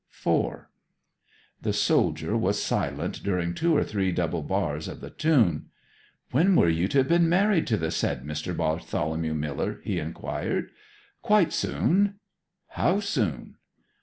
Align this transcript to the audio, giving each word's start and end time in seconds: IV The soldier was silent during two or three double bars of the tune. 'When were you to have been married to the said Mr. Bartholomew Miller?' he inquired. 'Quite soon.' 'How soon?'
IV 0.25 0.61
The 1.61 1.73
soldier 1.73 2.35
was 2.35 2.59
silent 2.59 3.21
during 3.21 3.53
two 3.53 3.77
or 3.77 3.83
three 3.83 4.11
double 4.11 4.41
bars 4.41 4.87
of 4.87 4.99
the 4.99 5.11
tune. 5.11 5.67
'When 6.31 6.55
were 6.55 6.67
you 6.69 6.87
to 6.87 6.97
have 6.97 7.07
been 7.07 7.29
married 7.29 7.67
to 7.67 7.77
the 7.77 7.91
said 7.91 8.23
Mr. 8.23 8.57
Bartholomew 8.57 9.35
Miller?' 9.35 9.79
he 9.83 9.99
inquired. 9.99 10.71
'Quite 11.21 11.53
soon.' 11.53 12.15
'How 12.69 12.99
soon?' 12.99 13.57